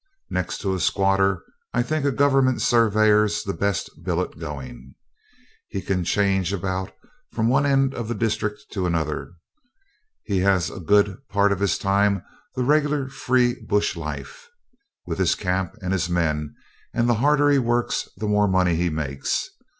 Next 0.31 0.57
to 0.61 0.73
a 0.73 0.79
squatter 0.79 1.43
I 1.75 1.83
think 1.83 2.05
a 2.05 2.11
Government 2.11 2.59
surveyor's 2.59 3.43
the 3.43 3.53
best 3.53 3.87
billet 4.03 4.39
going. 4.39 4.95
He 5.67 5.79
can 5.79 6.03
change 6.03 6.51
about 6.51 6.91
from 7.31 7.47
one 7.49 7.67
end 7.67 7.93
of 7.93 8.07
the 8.07 8.15
district 8.15 8.61
to 8.71 8.87
another. 8.87 9.33
He 10.23 10.39
has 10.39 10.71
a 10.71 10.79
good 10.79 11.17
part 11.29 11.51
of 11.51 11.59
his 11.59 11.77
time 11.77 12.23
the 12.55 12.63
regular 12.63 13.09
free 13.09 13.53
bush 13.53 13.95
life, 13.95 14.49
with 15.05 15.19
his 15.19 15.35
camp 15.35 15.75
and 15.83 15.93
his 15.93 16.09
men, 16.09 16.55
and 16.95 17.07
the 17.07 17.13
harder 17.21 17.51
he 17.51 17.59
works 17.59 18.09
the 18.17 18.27
more 18.27 18.47
money 18.47 18.75
he 18.75 18.89
makes. 18.89 19.49